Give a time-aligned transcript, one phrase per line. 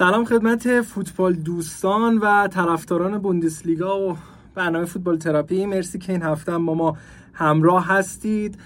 [0.00, 4.16] سلام خدمت فوتبال دوستان و طرفداران بوندسلیگا و
[4.54, 5.66] برنامه فوتبال تراپی.
[5.66, 6.96] مرسی که این هفته با ما
[7.32, 8.58] همراه هستید.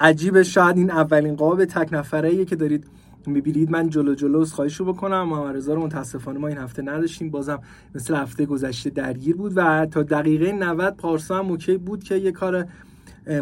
[0.00, 2.86] عجیبه شاید این اولین قاب تک نفره که دارید
[3.26, 3.70] می‌بینید.
[3.70, 5.28] من جلو جلو خواهش رو بکنم.
[5.28, 7.30] محمد رضا رو متاسفانه ما این هفته نداشتیم.
[7.30, 7.60] بازم
[7.94, 12.32] مثل هفته گذشته درگیر بود و تا دقیقه 90 پارسا هم اوکی بود که یه
[12.32, 12.66] کار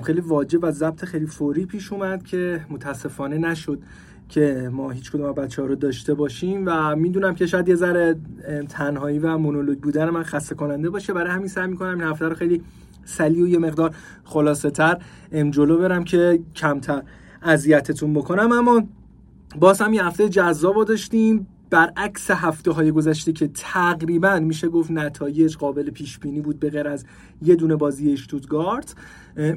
[0.02, 3.82] خیلی واجب و ضبط خیلی فوری پیش اومد که متاسفانه نشد.
[4.32, 8.16] که ما هیچ کدوم بچه ها رو داشته باشیم و می‌دونم که شاید یه ذره
[8.68, 11.12] تنهایی و مونولوگ بودن من خسته کننده باشه.
[11.12, 12.62] برای همین سعی می‌کنم این هفته رو خیلی
[13.04, 14.98] سلی و یه مقدار خلاصه تر
[15.50, 17.02] جلو برم که کمتر
[17.42, 18.52] اذیتتون بکنم.
[18.52, 18.82] اما
[19.58, 21.46] باز هم یه هفته جذاب داشتیم.
[21.70, 26.88] برعکس هفته های گذشته که تقریبا میشه گفت نتایج قابل پیش بینی بود به غیر
[26.88, 27.04] از
[27.42, 28.94] یه دونه بازی اشتوتگارت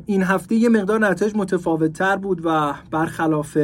[0.06, 3.58] این هفته یه مقدار نتایج متفاوت تر بود و برخلاف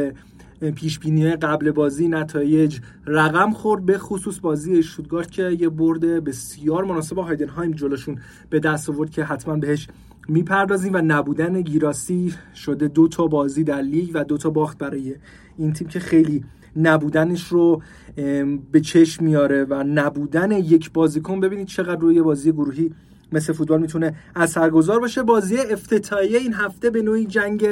[0.76, 6.84] پیش بینی قبل بازی نتایج رقم خورد به خصوص بازی اشتوتگارت که یه برد بسیار
[6.84, 9.88] مناسب هایدنهایم جلوشون به دست آورد که حتما بهش
[10.28, 15.16] می‌پردازیم و نبودن گیراسی شده دو تا بازی در لیگ و دو تا باخت برای
[15.58, 16.44] این تیم که خیلی
[16.76, 17.82] نبودنش رو
[18.72, 21.40] به چشم میاره و نبودن یک بازیکن.
[21.40, 22.94] ببینید چقدر روی بازی گروهی
[23.32, 25.24] مثل فوتبال می‌تونه اثرگذار باشه.
[25.24, 27.68] بازی افتتاحیه این هفته به نوعی جنگ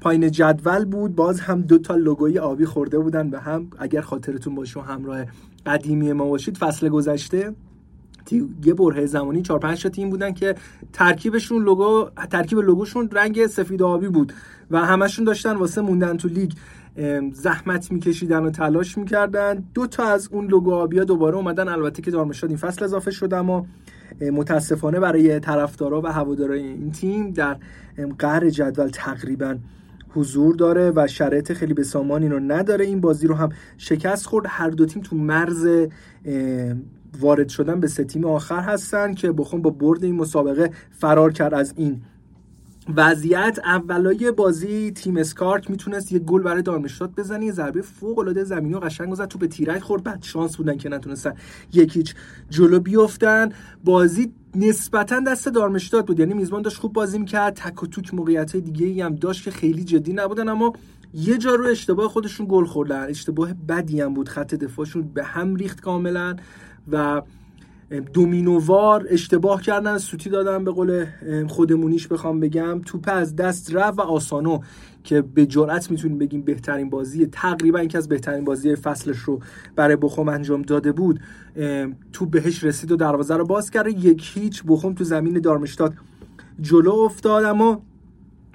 [0.00, 1.14] پایین جدول بود.
[1.14, 5.24] باز هم دو تا لوگوی آبی خورده بودن به هم اگر خاطرتون باشه و همراه
[5.66, 7.54] قدیمی ما باشید فصل گذشته
[8.64, 10.54] یه برهه زمانی 4 5 تا تیم بودن که
[10.92, 14.32] ترکیبشون لوگو ترکیب لوگوشون رنگ سفید آبی بود
[14.70, 16.52] و همشون داشتن واسه موندن تو لیگ
[17.32, 19.64] زحمت میکشیدن و تلاش می‌کردن.
[19.74, 21.68] دو تا از اون لوگو آبیا دوباره اومدن.
[21.68, 23.66] البته که دارمشاد این فصل اضافه شد اما
[24.20, 27.56] متاسفانه برای طرفدارا و هوادارای این تیم در
[28.18, 29.58] قهر جدول تقریبا
[30.14, 32.84] حضور داره و شرایط خیلی به سامان رو نداره.
[32.84, 34.46] این بازی رو هم شکست خورد.
[34.48, 35.68] هر دو تیم تو مرز
[37.20, 41.54] وارد شدن به سه تیم آخر هستن که بخون با برد این مسابقه فرار کرد
[41.54, 42.02] از این
[42.96, 48.44] وضعیت اولای بازی تیم اسکارک می‌تونست یه گل برای دارمشتات بزنه یه ضربه فوق العاده
[48.44, 50.02] زمینی و قشنگ زد تو به تیرک خورد.
[50.02, 51.34] بعد شانس بودن که نتونستن
[51.72, 52.14] یکیچ
[52.50, 53.48] جلو بیفتن.
[53.84, 56.20] بازی نسبتا دست دارمشتات بود.
[56.20, 57.54] یعنی میزبان داشت خوب بازی می‌کرد.
[57.54, 60.72] تک و توک موقعیت دیگه ای هم داشت که خیلی جدی نبودن اما
[61.14, 63.08] یه جا رو اشتباه خودشون گل خوردن.
[63.08, 64.28] اشتباه بدی هم بود.
[64.28, 66.36] خط دفاعشون به هم ریخت کاملا
[66.92, 67.22] و
[68.00, 71.06] دومینووار اشتباه کردن سوتی دادن به قول
[71.48, 72.80] خودمونیش بخوام بگم.
[72.86, 74.58] توپ از دست رفت و آسانو
[75.04, 79.40] که به جرأت می‌تونیم بگیم بهترین بازی تقریبا یکی از بهترین بازی فصلش رو
[79.76, 81.20] برای بخوم انجام داده بود.
[82.12, 84.04] توپ بهش رسید و دروازه رو باز کرد.
[84.04, 85.94] یک هیچ بخوم تو زمین دارمشتاد
[86.60, 87.44] جلو افتاد.
[87.44, 87.82] اما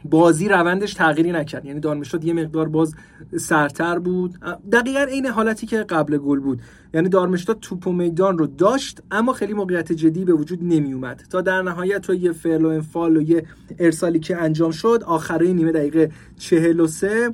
[0.10, 1.66] بازی روندش تغییری نکرد.
[1.66, 2.96] یعنی دارمشتاد یه مقدار باز
[3.40, 4.36] سرتر بود.
[4.72, 6.62] دقیقا عین حالتی که قبل گل بود.
[6.94, 11.24] یعنی دارمشتاد توپ و میدان رو داشت اما خیلی موقعیت جدی به وجود نمی اومد
[11.30, 13.46] تا در نهایت تو یه فعل و انفال و یه
[13.80, 17.34] ارسالی که انجام شد آخره نیمه دقیقه 43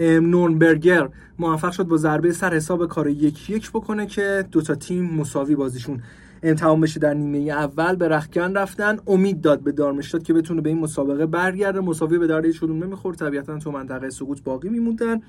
[0.00, 5.54] نورنبرگر موفق شد با ضربه سر حساب کار یک یک بکنه که دوتا تیم مساوی
[5.54, 6.02] بازیشون
[6.42, 8.98] تمام بشه در نیمه اول به رخکن رفتن.
[9.06, 11.80] امید داد به دارمشتاد که بتونه به این مسابقه برگرده.
[11.80, 13.16] مساوی به درد شدون نمی‌خورد.
[13.16, 15.20] طبیعتا تو منطقه سقوط باقی میموندن.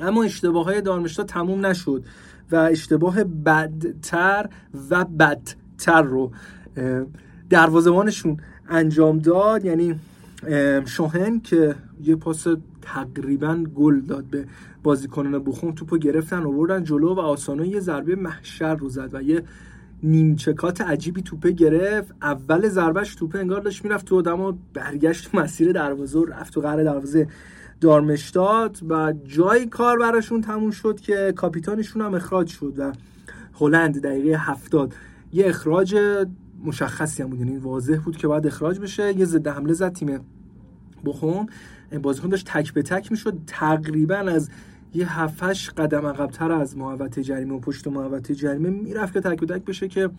[0.00, 2.04] اما اشتباه های دارمشتاد تموم نشد
[2.52, 4.48] و اشتباه بدتر
[4.90, 6.32] و بدتر رو
[7.50, 8.36] دروازه‌بانشون
[8.68, 9.64] انجام داد.
[9.64, 10.00] یعنی
[10.84, 12.46] شوهن که یه پاس
[12.82, 14.46] تقریبا گل داد به
[14.82, 19.42] بازیکنان بخون توپو گرفتن آوردن جلو و آسانو یه ضربه محشر رو زد و یه
[20.02, 22.14] نیمچکات عجیبی توپه گرفت.
[22.22, 26.84] اول ضربش توپه انگار داشت می‌رفت تو آدم برگشت مسیر دروازه و رفت تو قره
[26.84, 27.28] دروازه
[27.80, 32.92] دارمشتاد و جای کار براشون تموم شد که کاپیتانشون هم اخراج شد و
[33.54, 34.94] هلند دقیقه هفتاد.
[35.32, 35.96] یه اخراج
[36.64, 39.18] مشخصی هم بود یعنی واضح بود که باید اخراج بشه.
[39.18, 40.20] یه ضد حمله زد تیم
[41.04, 41.46] بخوم
[42.02, 43.38] بازیکن داشت تک به تک می‌شد.
[43.46, 44.50] تقریبا از
[44.96, 49.64] یه هفتش قدم عقبتر از محوطه جریمه و پشت محوطه جریمه می‌رفت که تک تک
[49.64, 50.10] بشه که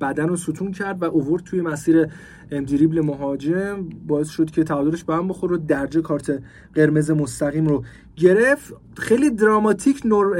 [0.00, 2.06] بدن رو ستون کرد و اوورد توی مسیر
[2.50, 3.88] دریبل مهاجم.
[4.06, 6.42] باعث شد که تعادلش به هم بخور و درجه کارت
[6.74, 7.84] قرمز مستقیم رو
[8.16, 8.74] گرفت.
[8.96, 10.36] خیلی دراماتیک نور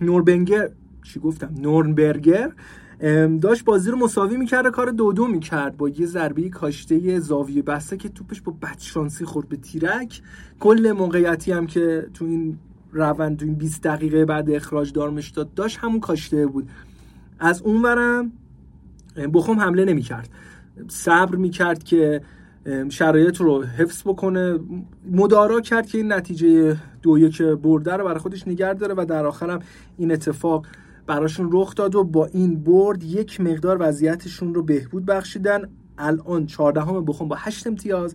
[0.00, 0.70] نوربنگر
[1.02, 2.52] چی گفتم؟ نورنبرگر
[3.40, 5.76] داشت بازی رو مساوی می‌کرد کار دو دو می‌کرد.
[5.76, 10.22] با یه ضربه کاشته زاویه بسته که توپش با بدشانسی خورد به تیرک.
[10.60, 12.58] کل موقعیتی هم که تو این
[12.92, 16.68] روند تو این 20 دقیقه بعد اخراج دارمشتاد داشت همون کاشته بود.
[17.38, 18.32] از اون برم
[19.34, 20.28] بخوم حمله نمی‌کرد.
[20.88, 22.20] صبر می‌کرد که
[22.88, 24.58] شرایط رو حفظ بکنه.
[25.10, 29.26] مدارا کرد که این نتیجه دو یک برده رو برای خودش نگرد داره و در
[29.26, 29.58] آخرم
[29.98, 30.66] این اتفاق
[31.06, 35.68] براشون رخ داد و با این برد یک مقدار وضعیتشون رو بهبود بخشیدن.
[35.98, 38.14] الان 14 همه بخون با 8 امتیاز.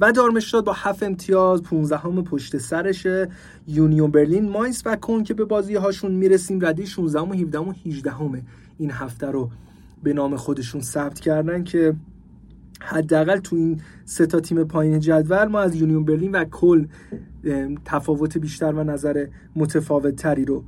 [0.00, 3.28] و دارمشتاد با 7 امتیاز 15 همه پشت سرشه
[3.66, 6.66] یونیون برلین ماینس و کن که به بازی هاشون می‌رسیم.
[6.66, 8.42] ردی 16 و 17 و 18 همه
[8.78, 9.50] این هفته رو
[10.02, 11.94] به نام خودشون ثبت کردن که
[12.80, 16.86] حداقل تو این سه تا تیم پایین جدول ما از یونیون برلین و کل
[17.84, 19.26] تفاوت بیشتر و نظر
[19.56, 20.64] متفاوت تری رو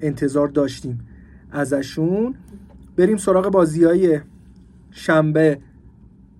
[0.00, 1.00] انتظار داشتیم
[1.50, 2.34] ازشون.
[2.96, 4.20] بریم سراغ بازی های
[4.90, 5.58] شنبه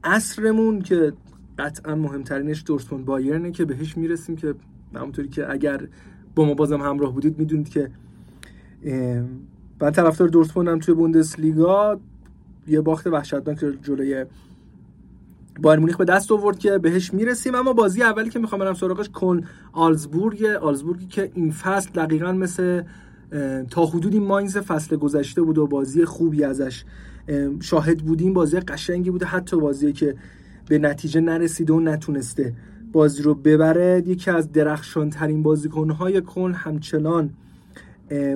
[0.05, 1.13] اصرمون که
[1.59, 4.55] قطعا مهمترینش دورتموند بایرنه که بهش می‌رسیم که
[4.95, 5.89] همونطوری که اگر
[6.35, 7.91] با ما بازم همراه بودید می‌دونید که
[9.81, 12.01] من طرفدار دورتموندم توی بوندسلیگا
[12.69, 14.25] یه باخت وحشتناک جلوی
[15.61, 17.55] بایر مونیخ به دست آورد که بهش می‌رسیم.
[17.55, 19.41] اما بازی اولی که می‌خوام برم سراغش کن
[19.73, 20.45] آلزبورگ.
[20.45, 22.83] آلزبورگی که این فصل دقیقا مثل
[23.71, 26.85] تا حدودی ماینز فصل گذشته بود و بازی خوبی ازش
[27.61, 28.33] شاهد بودیم.
[28.33, 30.15] بازی قشنگی بوده حتی بازی که
[30.69, 32.55] به نتیجه نرسیده و نتونسته
[32.93, 34.03] بازی رو ببره.
[34.07, 37.31] یکی از درخشان ترین بازیکنهای کن همچنان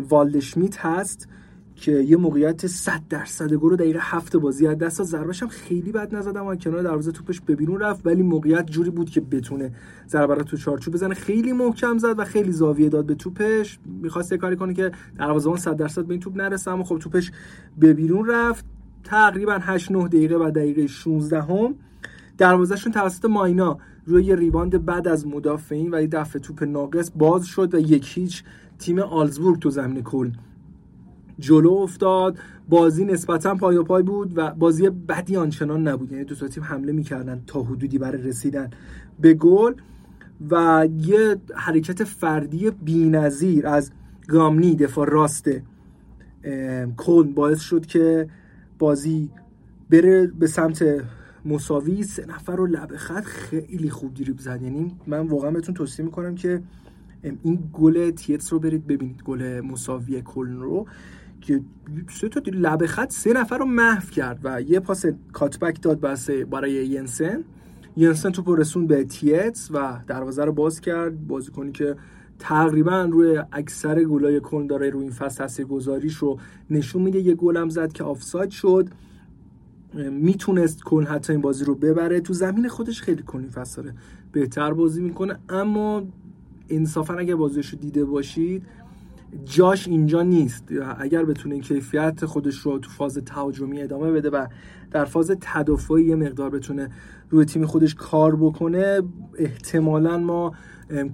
[0.08, 1.28] والدشمیت هست
[1.76, 6.14] که یه موقعیت 100 درصد گل دقیقه هفت بازی از دست ضربش هم خیلی بد
[6.14, 9.72] نزدم و کنار دروازه توپش به بیرون رفت ولی موقعیت جوری بود که بتونه
[10.08, 11.14] ضربه رو تو چارچوب بزنه.
[11.14, 13.78] خیلی محکم زد و خیلی زاویه داد به توپش.
[14.02, 17.32] می‌خواست کاری کنه که دروازه‌بان 100 درصد به این توپ نرسه اما خب توپش
[17.78, 18.64] به بیرون رفت.
[19.04, 21.74] تقریبا 8 9 دقیقه و دقیقه 16 هم
[22.40, 23.78] دروازهشون توسط ماینا.
[24.06, 28.44] روی ریباند بعد از مدافعین و یه دفع توپ ناقص باز شد و یک هیچ
[28.78, 30.30] تیم آلزبورگ تو زمین کل.
[31.38, 32.38] جلو افتاد.
[32.68, 36.12] بازی نسبتا پای و پای بود و بازی بدی آنچنان نبود.
[36.12, 38.70] یعنی دو تا تیم حمله می‌کردن تا حدودی برای رسیدن
[39.20, 39.72] به گل.
[40.50, 43.90] و یه حرکت فردی بینظیر از
[44.28, 45.50] گامنی دفاع راست
[46.96, 48.28] کل باعث شد که
[48.78, 49.30] بازی
[49.90, 50.84] بره به سمت
[51.44, 54.62] مساوی سه نفر رو لبه خط خیلی خوب دریب زد.
[54.62, 56.62] یعنی من واقعا بهتون توصیه می‌کنم که
[57.22, 60.86] این گل تیتس رو برید ببینید گل مساوی کلن رو
[61.40, 61.60] که
[62.10, 66.00] سه تا لبه خط سه نفر رو محو کرد و یه پاس کاتبک داد
[66.50, 67.44] برای ینسن.
[67.96, 71.26] ینسن تو رسون به تیتس و دروازه رو باز کرد.
[71.26, 71.96] بازیکنی که
[72.38, 76.38] تقریبا روی اکثر گلای کلن داره روی این فصل گذاریش رو
[76.70, 77.20] نشون میده.
[77.20, 78.88] یه گلم زد که آفساید شد.
[79.94, 82.20] می‌تونست کن حتی این بازی رو ببره.
[82.20, 83.90] تو زمین خودش خیلی کنی فصل
[84.32, 85.38] بهتر بازی می‌کنه.
[85.48, 86.02] اما
[86.68, 88.62] انصافا اگر بازیش رو دیده باشید
[89.44, 90.64] جاش اینجا نیست.
[90.98, 94.46] اگر بتونه کیفیت خودش رو تو فاز تهاجمی ادامه بده و
[94.90, 96.90] در فاز تدافعی یه مقدار بتونه
[97.30, 99.02] روی تیم خودش کار بکنه
[99.38, 100.54] احتمالا ما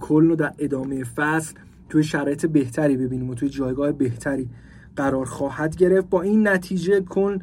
[0.01, 1.55] کل رو در ادامه فصل
[1.89, 4.49] توی شرایط بهتری ببینیم و توی جایگاه بهتری
[4.97, 6.09] قرار خواهد گرفت.
[6.09, 7.39] با این نتیجه کن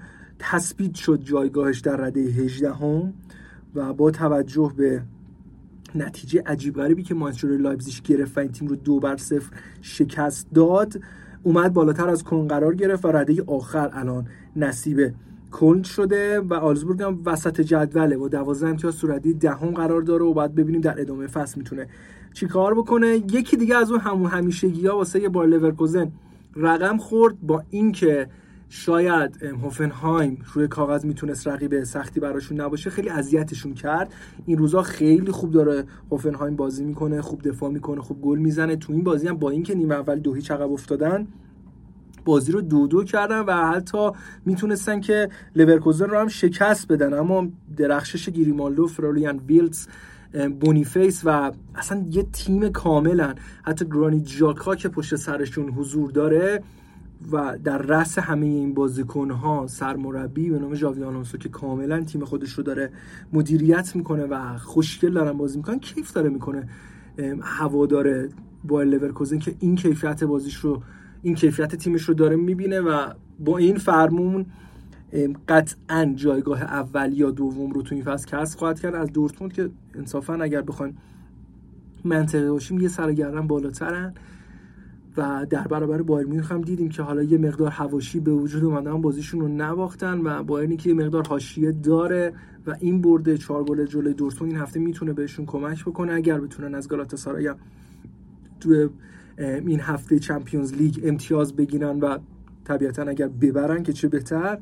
[0.51, 3.13] تثبیت شد جایگاهش در رده 18 هم
[3.75, 5.03] و با توجه به
[5.95, 10.47] نتیجه عجیب غریبی که مانچستر لایپزیگ گرفت و این تیم رو دو بر صفر شکست
[10.53, 11.01] داد
[11.43, 15.13] اومد بالاتر از کلن قرار گرفت و رده آخر الان نصیب
[15.51, 18.17] کلن شده و ولفسبورگ هم وسط جدوله.
[18.17, 21.88] و 12 امتیاز تو رتبه دهم قرار داره و بعد ببینیم در ادامه فصل می‌تونه
[22.33, 23.07] چیکار بکنه.
[23.07, 26.12] یکی دیگه از اون همون همیشگی ها واسه بایر لورکوزن
[26.55, 28.27] رقم خورد با اینکه
[28.75, 34.13] شاید هوفنهایم روی کاغذ می‌تونست رقیب سختی براشون نباشه خیلی اذیتشون کرد.
[34.46, 38.75] این روزا خیلی خوب داره هوفنهایم بازی می‌کنه خوب دفاع می‌کنه خوب گل می‌زنه.
[38.75, 41.27] تو این بازی هم با اینکه نیمه اول دو هیچ عقب افتادن
[42.25, 44.12] بازی رو دو دو کردن و حتی
[44.46, 47.13] می‌تونستن که لورکوزن رو هم شکست بدن.
[47.13, 49.88] اما درخشش گریمالدو فلوریان ویرتس
[50.60, 56.63] بونیفیس و اصلا یه تیم کاملا حتی گرانیت ژاکا که پشت سرشون حضور داره
[57.32, 62.53] و در رأس همه این بازیکنها سرمربی به نام ژابی آلونسو که کاملا تیم خودش
[62.53, 62.92] رو داره
[63.34, 66.70] مدیریت می‌کنه و خوشگل دارن بازی می‌کنن کیف داره می‌کنه
[67.42, 68.30] هوادار
[68.63, 70.82] با لورکوزن که این کیفیت بازیش رو
[71.22, 74.46] این کیفیت تیمش رو داره می‌بینه و با این فرمون
[75.48, 78.96] قطعا جایگاه اول یا دوم رو تو این فصل کسب خواهد کرد.
[78.96, 80.98] از دورتموند که انصافا اگر بخوایم
[82.03, 84.13] منطقه باشیم یه سرگردن بالاترن.
[85.17, 89.01] و در برابر بایر مونیخ هم دیدیم که حالا یه مقدار هواشی به وجود اومدن
[89.01, 92.34] بازیشون رو نباختن و بایرنی که یه مقدار حاشیه داره
[92.67, 96.75] و این برده چهار گل جلوی دورتموند این هفته می‌تونه بهشون کمک بکنه اگر بتونن
[96.75, 97.53] از گالاتاسارای
[98.60, 98.89] تو
[99.38, 102.17] این هفته چمپیونز لیگ امتیاز بگیرن و
[102.65, 104.58] طبیعتا اگر ببرن که چه بهتر؟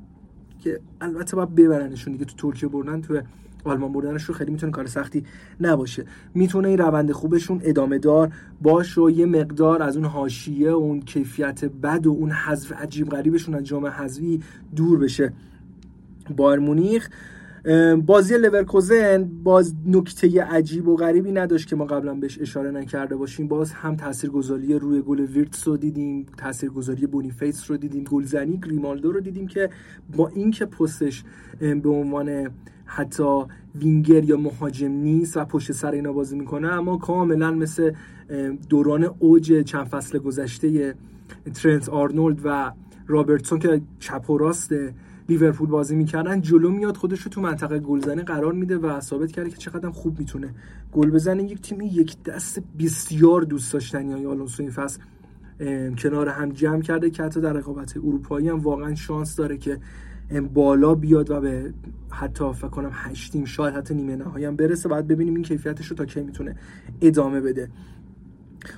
[0.60, 3.22] که البته باید ببرنشون دیگه تو ترکیه بردن تو
[3.64, 5.24] آلمان بردنش رو خیلی می‌تونه کار سختی
[5.62, 6.06] نباشه.
[6.34, 11.02] می‌تونه این روند خوبشون ادامه دار باش و یه مقدار از اون حاشیه و اون
[11.02, 14.42] کیفیت بد و اون حذف عجیب غریبشون از جام حذفی
[14.76, 15.34] دور بشه.
[16.38, 17.10] بایرن مونیخ
[18.06, 23.48] بازی لورکوزن باز نکته عجیب و غریبی نداشت که ما قبلا بهش اشاره نکرده باشیم.
[23.48, 29.20] باز هم تاثیرگذاری روی گل ویرتس رو دیدیم تاثیرگذاری بونیفیس رو دیدیم گلزنی گریمالدو رو
[29.20, 29.70] دیدیم که
[30.18, 31.24] با اینکه پستش
[31.60, 32.50] به عنوان
[32.94, 33.44] حتی
[33.76, 37.92] وینگر یا مهاجم نیست و پشت سر اینا بازی می‌کنه اما کاملا مثل
[38.70, 40.96] دوران اوج چند فصل گذشته
[41.54, 42.72] ترنت آرنولد و
[43.08, 44.76] رابرتسون که چپ و راست
[45.30, 49.50] لیورپول بازی می‌کردن جلو میاد خودش رو تو منطقه گلزنی قرار میده و ثابت کرده
[49.50, 50.56] که چقدر خوب می‌تونه
[50.92, 51.44] گل بزنه.
[51.44, 55.00] یک تیمی یک دست بسیار دوست داشتنی های آلونسو این فصل
[55.98, 59.80] کنار هم جمع کرده که حتی در رقابت اروپایی هم واقعا شانس داره که
[60.40, 61.74] بالا بیاد و به
[62.10, 64.90] حتی فکر کنم هشتیم شاید حتی نیمه نهایی هم برسه.
[64.90, 66.56] بعد ببینیم این کیفیتش رو تا کی می‌تونه
[67.02, 67.70] ادامه بده.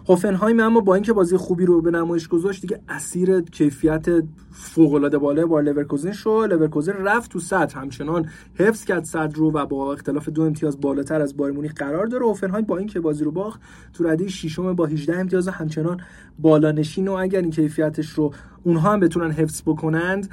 [0.10, 4.06] هوفنهایم اما با اینکه بازی خوبی رو به نمایش گذاشت دیگه اسیر کیفیت
[4.52, 7.76] فوق العاده بالا بایر لورکوزن شد لورکوزن رفت تو صدر.
[7.76, 12.06] همچنان حفظ کرد صدر رو و با اختلاف دو امتیاز بالاتر از بایرن مونیخ قرار
[12.06, 12.26] داره.
[12.26, 13.62] هوفنهایم با اینکه بازی رو باخت
[13.94, 16.02] تو رده ششم با 18 امتیاز همچنان
[16.40, 18.34] بالا نشین و اگر این کیفیتش رو
[18.64, 20.30] اونها هم بتونن حفظ بکنند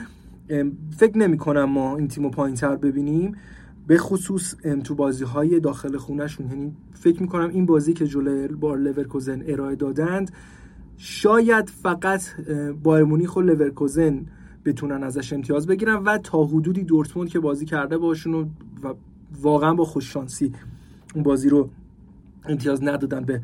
[0.96, 3.36] فکر نمی کنم ما این تیمو پایینتر ببینیم.
[3.86, 4.54] به خصوص
[4.84, 9.76] تو بازی های داخل خونهشون یعنی فکر می‌کنم این بازی که جلوی بار لورکوزن ارائه
[9.76, 10.32] دادند
[10.96, 12.22] شاید فقط
[12.82, 14.26] بایر مونیخ و لورکوزن
[14.64, 18.94] بتونن ازش امتیاز بگیرن و تا حدودی دورتموند که بازی کرده باشون و
[19.42, 20.52] واقعا با خوششانسی
[21.14, 21.70] اون بازی رو
[22.44, 23.40] امتیاز ندادن به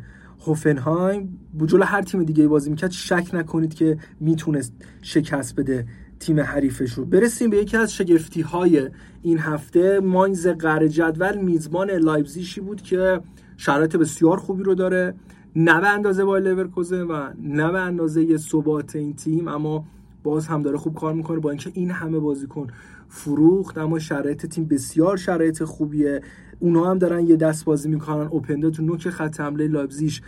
[0.47, 1.39] هوفنهایم.
[1.67, 4.73] جلو هر تیم دیگه بازی می‌کرد شک نکنید که می‌تونست
[5.03, 5.87] شکست بده
[6.21, 8.91] تیم حریفش رو برسیم به یکی از شگفتی های
[9.23, 10.01] این هفته.
[10.01, 13.21] ماینز قره جدول میزبان لایبزیشی بود که
[13.57, 15.15] شرایط بسیار خوبی رو داره.
[15.57, 19.85] نه به اندازه با لورکوزن و نه به اندازه ثبات این تیم اما
[20.23, 22.67] باز هم داره خوب کار می‌کنه با اینکه این همه بازیکن
[23.09, 26.21] فروخت اما شرایط تیم بسیار شرایط خوبیه.
[26.59, 30.23] اونا هم دارن یه دست بازی می‌کنن اوپندا تو نوک خط حمله لایبزیش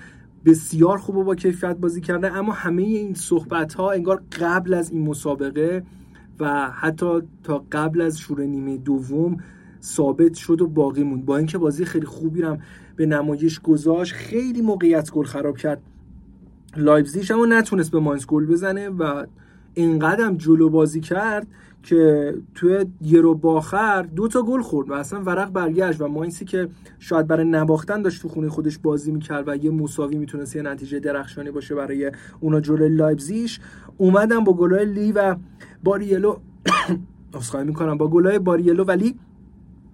[0.49, 2.37] بسیار خوب و با کیفیت بازی کرده.
[2.37, 5.83] اما همه این صحبت ها انگار قبل از این مسابقه
[6.41, 9.37] و حتی تا قبل از شروع نیمه دوم
[9.83, 11.25] ثابت شد و باقی موند.
[11.25, 12.59] با اینکه بازی خیلی خوبی رو هم
[12.97, 15.83] به نمایش گذاشت خیلی موقعیت گل خراب کرد
[16.77, 19.27] لایپزیگ اما نتونست به ماینز گل بزنه و
[19.75, 21.47] اینقدر جلو بازی کرد
[21.89, 26.69] که توی رو باخر دو تا گل خورد و اصلا ورق برگشت و ماینسی که
[26.99, 30.99] شاید برای نباختن داشت تو خونه خودش بازی می‌کرد و یه مساوی می‌تونست یه نتیجه
[30.99, 33.61] درخشانی باشه برای اونا جلوی لایبزیش
[33.99, 35.37] اومدن با گلای لی و
[35.85, 36.37] باریلو
[37.35, 39.15] اسخای می‌کنم با گلای باریلو ولی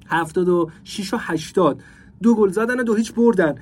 [0.07, 1.83] 76 و 80
[2.23, 3.55] دو گل زدن و دو هیچ بردن.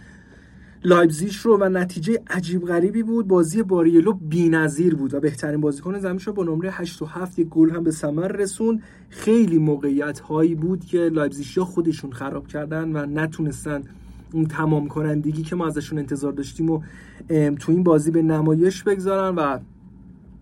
[0.85, 3.29] لایبزیش رو و نتیجه عجیب غریبی بود.
[3.29, 7.49] بازی باریلو بی‌نظیر بود و بهترین بازیکن زمین شد با نمره 8 و 7 یک
[7.49, 11.11] گل هم به ثمر رسون خیلی موقعیت هایی بود که
[11.57, 13.83] ها خودشون خراب کردن و نتونستن
[14.33, 16.83] اون تمام کنندگی که ما ازشون انتظار داشتیم و
[17.61, 19.59] تو این بازی به نمایش بگذارن و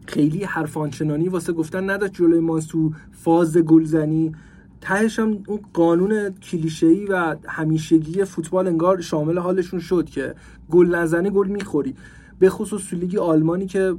[0.06, 2.12] خیلی حرف آنچنانی واسه گفتن نداشت.
[2.12, 4.32] جلوی ما تو فاز گلزنی
[4.80, 10.34] تهش هم اون قانون کلیشه‌ای و همیشگی فوتبال انگار شامل حالشون شد که
[10.70, 11.94] گل نزنه گل می‌خوری.
[12.38, 13.94] به خصوص لیگ آلمانی که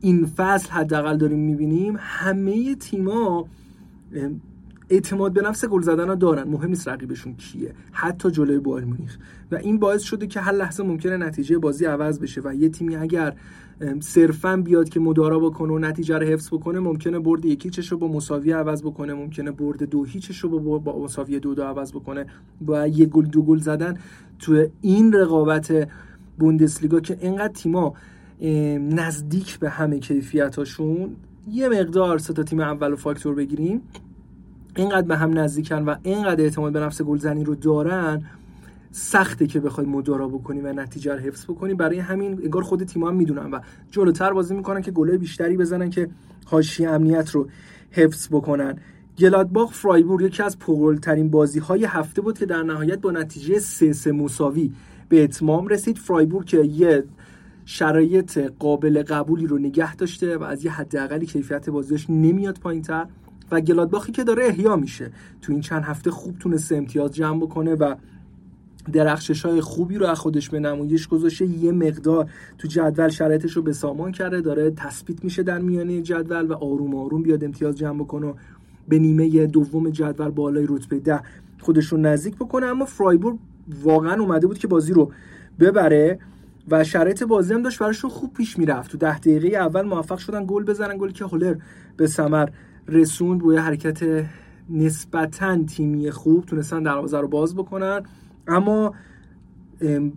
[0.00, 3.46] این فصل حداقل داریم می‌بینیم همه تیما
[4.90, 6.48] اعتماد به نفس گل زدن ها دارن.
[6.48, 7.74] مهم نیست رقیبشون کیه.
[7.92, 9.18] حتی جلوی بایر مونیخ.
[9.52, 12.96] و این باعث شده که هر لحظه ممکنه نتیجه بازی عوض بشه و یه تیمی
[12.96, 13.36] اگر
[14.00, 18.08] صرفا بیاد که مدارا بکنه و نتیجه رو حفظ بکنه ممکنه برد یکیچش رو با
[18.08, 22.26] مساوی عوض بکنه ممکنه برد دو هیچش رو با, مساوی دو دو عوض بکنه
[22.60, 23.98] با یه گل دو گل زدن
[24.38, 25.88] تو این رقابت
[26.38, 27.94] بوندسلیگا که اینقدر تیما
[28.80, 31.16] نزدیک به همه کیفیتاشون
[31.50, 33.82] یه مقدار سه تا تیم اول و فاکتور بگیریم.
[34.76, 38.22] اینقدر به هم نزدیکن و اینقدر اعتماد به نفس گلزنی رو دارن
[38.90, 41.74] سخته که بخوای مدارا بکنی و نتیجه رو حفظ بکنی.
[41.74, 45.90] برای همین انگار خود تیم هم می‌دونن و جلوتر بازی می‌کنن که گله بیشتری بزنن
[45.90, 46.08] که
[46.46, 47.48] حاشیه امنیت رو
[47.90, 48.78] حفظ بکنن.
[49.18, 50.56] گلادباخ فرایبور یکی از
[51.02, 54.72] ترین بازی های هفته بود که در نهایت با نتیجه سه سه مساوی
[55.08, 55.98] به اتمام رسید.
[55.98, 57.04] فرایبور که یه
[57.64, 63.06] شرایط قابل قبولی رو نگه داشته و از یه حداقلی کیفیت بازیش نمیاد پایینتر.
[63.54, 65.10] و گلادباخی که داره احیا میشه.
[65.42, 67.94] تو این چند هفته خوب تونسته امتیاز جمع بکنه و
[68.92, 71.46] درخشش های خوبی رو از خودش به نمایش گذاشته.
[71.46, 74.40] یه مقدار تو جدول شرایطش رو به سامان کرده.
[74.40, 78.34] داره تثبیت میشه در میانه جدول و آروم آروم بیاد امتیاز جمع بکنه و
[78.88, 81.20] به نیمه دوم جدول بالای رتبه ده
[81.60, 82.66] خودشون نزدیک بکنه.
[82.66, 83.38] اما فرایبورگ
[83.82, 85.12] واقعا اومده بود که بازی رو
[85.60, 86.18] ببره
[86.68, 88.90] و شرایط بازی هم داشت براشون خوب پیش می‌رفت.
[88.90, 91.54] تو ده دقیقه اول موفق شدن گل بزنن گلی که هولر
[91.96, 92.48] به ثمر
[92.88, 94.26] رسوند با حرکت
[94.70, 98.02] نسبتا تیمی خوب تونستن دروازه رو باز بکنن.
[98.48, 98.94] اما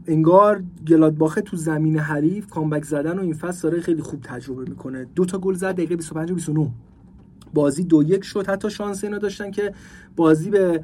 [0.08, 5.06] انگار گلادباخه تو زمین حریف کامبک زدن و این فصل داره خیلی خوب تجربه می‌کنه.
[5.16, 6.72] دو تا گل زد دقیقه 25 و 29
[7.54, 8.48] بازی دو یک شد.
[8.48, 9.74] حتی شانس اینو داشتن که
[10.16, 10.84] بازی به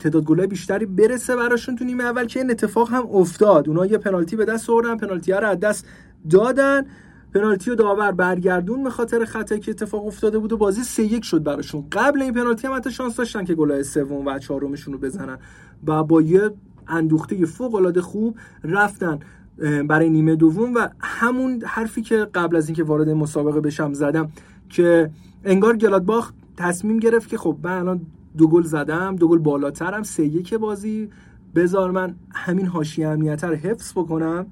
[0.00, 3.68] تعداد گلای بیشتری برسه براشون تو نیمه اول که این اتفاق هم افتاد.
[3.68, 5.86] اونا یه پنالتی به دست آوردن پنالتی رو از دست
[6.30, 6.82] دادن.
[7.34, 11.24] پنالتی و داور برگردون به خاطر خطایی که اتفاق افتاده بود و بازی سه یک
[11.24, 11.86] شد براشون.
[11.92, 15.38] قبل این پنالتی هم حتی شانس داشتن که گلای سوم و چهارمشون رو بزنن
[15.86, 16.50] و با یه
[16.88, 19.18] اندوخته فوق العاده خوب رفتن
[19.88, 24.28] برای نیمه دوم و همون حرفی که قبل از اینکه وارد مسابقه بشم زدم
[24.68, 25.10] که
[25.44, 28.06] انگار گلادباخ تصمیم گرفت که خب من الان
[28.38, 31.10] دو گل زدم دو گل بالاترم سه یک بازی
[31.54, 34.46] بذار من همین حاشیه امنیت رو حفظ بکنم.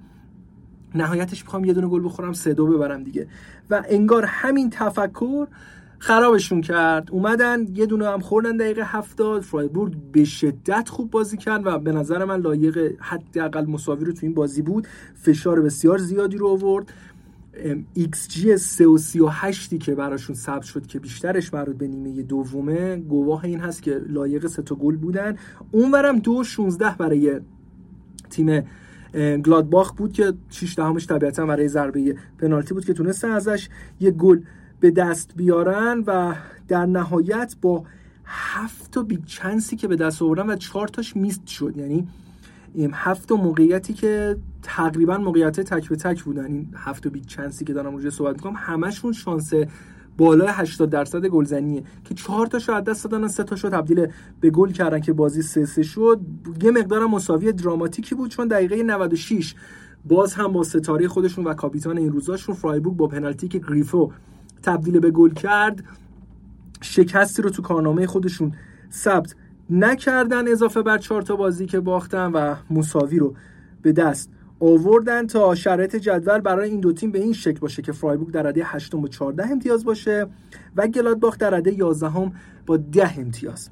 [0.95, 3.27] نهایتش می‌خوام یه دونه گل بخورم سه دو ببرم دیگه.
[3.71, 5.47] و انگار همین تفکر
[5.99, 7.09] خرابشون کرد.
[7.11, 9.43] اومدن یه دونه هم خوردن دقیقه هفتاد.
[9.43, 14.19] فرایبورگ به شدت خوب بازی کرد و به نظر من لایق حداقل مساوی رو تو
[14.23, 14.87] این بازی بود.
[15.15, 16.93] فشار بسیار زیادی رو آورد.
[17.95, 23.45] XG 3 و 38 که براشون ثبت شد که بیشترش مربوط به نیمه دومه گواه
[23.45, 25.37] این هست که لایق سه تا گل بودن.
[25.71, 27.41] اونورم دو 16 برای
[28.31, 28.63] تیم
[29.14, 33.69] گلادباخ بود که 6 دهمش طبیعتا برای ضربه پنالتی بود که تونستن ازش
[34.00, 34.40] یه گل
[34.81, 36.35] به دست بیارن و
[36.69, 37.85] در نهایت با
[38.25, 41.75] هفت تا big chance ی که به دست آوردن و چهار تاش missed شد.
[41.76, 42.09] یعنی
[42.93, 46.45] هفت تا موقعیتی که تقریبا موقعیت تک به تک بودن.
[46.45, 49.52] این هفت big chance ی که دارم روی صحبت می‌کنم همشون شانس
[50.19, 54.07] بالای 80 درصد گلزنیه که چهار تا شو از دست دادن سه تا شد تبدیل
[54.41, 56.21] به گل کردن که بازی سه سه شد.
[56.63, 59.55] یه مقدار مساوی دراماتیکی بود چون دقیقه 96
[60.05, 64.13] باز هم با ستاره خودشون و کاپیتان این روزاشون فرایبورگ با پنالتی که گریفو
[64.63, 65.85] تبدیل به گل کرد
[66.81, 68.53] شکستی رو تو کارنامه خودشون
[68.93, 69.35] ثبت
[69.71, 73.35] نکردن اضافه بر چهار تا بازی که باختن و مساوی رو
[73.83, 74.31] به دست
[74.63, 78.43] آوردن تا شرایط جدول برای این دو تیم به این شکل باشه که فرایبورگ در
[78.43, 80.27] رده 8 با 14 امتیاز باشه
[80.77, 82.33] و گلادباخ در رده 11
[82.67, 83.71] با 10 امتیاز.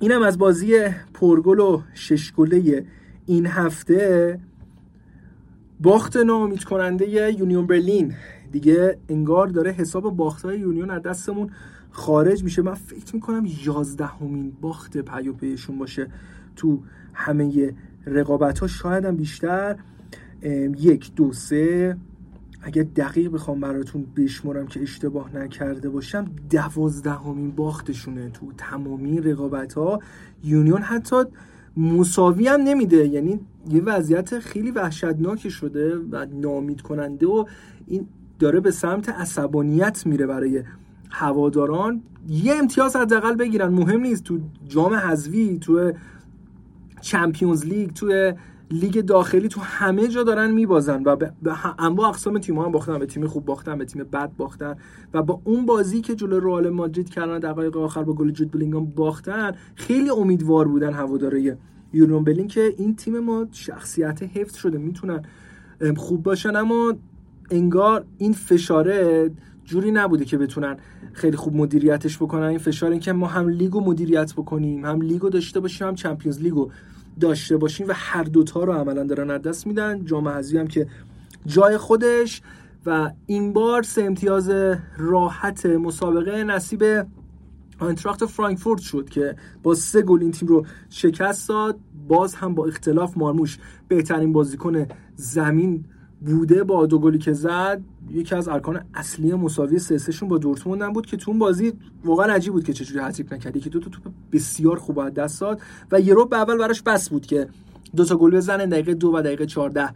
[0.00, 0.74] اینم از بازی
[1.14, 2.86] پرگل و شش گله
[3.26, 4.40] این هفته.
[5.80, 8.14] باخت ناامید کننده یونیون برلین.
[8.52, 11.50] دیگه انگار داره حساب باختای یونیون از دستمون
[11.90, 12.62] خارج میشه.
[12.62, 16.10] من فکر می‌کنم یازدهمین باخت پیوپیشون باشه
[16.56, 16.82] تو
[17.14, 17.74] همه
[18.06, 19.76] رقابت ها شاید هم بیشتر
[20.78, 21.96] یک دو سه.
[22.62, 30.00] اگه دقیق بخوام براتون بشمرم که اشتباه نکرده باشم دوازدهمین باختشونه تو تمامی رقابت ها
[30.44, 31.16] یونیون حتی
[31.76, 33.08] مساوی هم نمیده.
[33.08, 33.40] یعنی
[33.70, 37.44] یه وضعیت خیلی وحشتناکی شده و نامید کننده و
[37.86, 40.62] این داره به سمت عصبانیت میره برای
[41.10, 42.02] هواداران.
[42.28, 43.68] یه امتیاز حداقل بگیرن.
[43.68, 44.24] مهم نیست.
[44.24, 44.38] تو
[44.68, 45.92] جام حذفی تو
[47.06, 48.32] چمپیونز لیگ تو
[48.70, 51.32] لیگ داخلی تو همه جا دارن میبازن و به
[51.78, 54.74] انواع اقسام تیم هم باختن به تیم خوب باختن به تیم بد باختن
[55.14, 58.86] و با اون بازی که جلو رئال مادرید کردن دقایق آخر با گل جود بلینگام
[58.86, 61.58] باختن خیلی امیدوار بودن هواداره
[61.92, 65.22] یورون بلین که این تیم ما شخصیت حفظ شده می‌تونن
[65.96, 66.56] خوب باشن.
[66.56, 66.94] اما
[67.50, 69.30] انگار این فشاره
[69.64, 70.76] جوری نبوده که بتونن
[71.12, 72.42] خیلی خوب مدیریتش بکنن.
[72.42, 76.40] این فشار این که ما هم لیگو مدیریت بکنیم هم لیگو داشته باشیم هم چمپیونز
[76.40, 76.70] لیگو.
[77.20, 80.04] داشته باشیم و هر دوتا رو عملا دارن از دست میدن.
[80.04, 80.86] جام حذفی هم که
[81.46, 82.42] جای خودش
[82.86, 84.50] و این بار سه امتیاز
[84.98, 86.84] راحت مسابقه نصیب
[87.78, 91.78] آنتراخت فرانکفورت شد که با سه گل این تیم رو شکست داد.
[92.08, 95.84] باز هم با اختلاف مارموش بهترین بازیکن زمین
[96.20, 100.82] بوده با دو گلی که زد یکی از ارکان اصلی مساوی سه سه با دورتموند
[100.82, 101.72] هم بود که تو اون بازی
[102.04, 104.02] واقعا عجیب بود که چجوری هت‌تریک نکردی که دو تا توپ
[104.32, 105.60] بسیار خوب از دست داد
[105.92, 107.48] و یه ربع اول براش بس بود که
[107.96, 109.88] دو تا گل بزنه دقیقه دو و دقیقه 14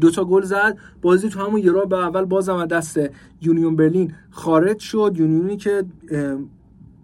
[0.00, 3.00] دو تا گل زد بازی تو همون یه ربع اول بازم از دست
[3.42, 5.12] یونیون برلین خارج شد.
[5.16, 5.84] یونیونی که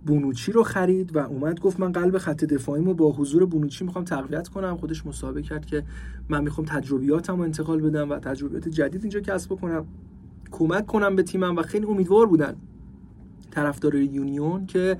[0.06, 4.48] بونوچی رو خرید و اومد گفت من قلب خط دفاعیمو با حضور بونوچی می‌خوام تقویت
[4.48, 4.76] کنم.
[4.76, 5.84] خودش مسابقه کرد که
[6.28, 9.86] من می‌خوام تجربیاتم رو انتقال بدم و تجربیات جدید اینجا کسب کنم
[10.50, 12.56] کمک کنم به تیمم و خیلی امیدوار بودن
[13.50, 14.96] طرفدار یونیون که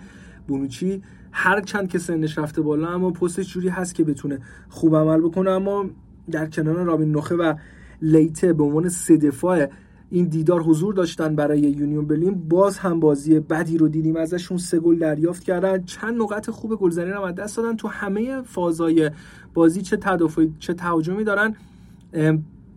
[0.49, 4.38] بونوچی هر چند که سنش رفته بالا اما پستش جوری هست که بتونه
[4.69, 5.51] خوب عمل بکنه.
[5.51, 5.87] اما
[6.31, 7.55] در کنار رابین نخه و
[8.03, 9.67] لیته به عنوان سه دفاع
[10.14, 14.59] این دیدار حضور داشتن برای یونیون برلین باز هم بازی بدی رو دیدیم ازشون.
[14.59, 15.85] سه گل دریافت کردن.
[15.85, 17.77] چند نقاط خوب گلزنی رو از دست دادن.
[17.77, 19.11] تو همه فازای
[19.55, 21.57] بازی چه تدافعی چه تهاجمی دارن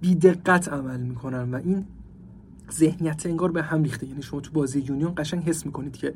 [0.01, 1.85] بی دقت عمل می‌کنن و این
[2.71, 4.07] ذهنیت انگار به هم ریخته.
[4.07, 6.13] یعنی شما تو بازی یونیون قشنگ حس می‌کنید که